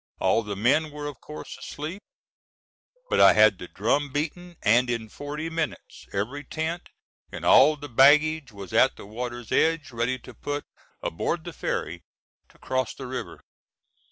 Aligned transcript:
All 0.19 0.41
the 0.41 0.55
men 0.55 0.89
were 0.89 1.05
of 1.05 1.21
course 1.21 1.55
asleep, 1.59 2.01
but 3.11 3.19
I 3.21 3.33
had 3.33 3.59
the 3.59 3.67
drum 3.67 4.09
beaten, 4.11 4.55
and 4.63 4.89
in 4.89 5.09
forty 5.09 5.47
minutes 5.47 6.07
every 6.11 6.43
tent 6.43 6.89
and 7.31 7.45
all 7.45 7.75
the 7.75 7.87
baggage 7.87 8.51
was 8.51 8.73
at 8.73 8.95
the 8.95 9.05
water's 9.05 9.51
edge 9.51 9.91
ready 9.91 10.17
to 10.17 10.33
put 10.33 10.65
aboard 11.03 11.43
the 11.43 11.53
ferry 11.53 12.01
to 12.49 12.57
cross 12.57 12.95
the 12.95 13.05
river. 13.05 13.41